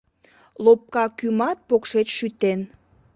[0.63, 2.61] Лопка кӱмат покшеч шӱтен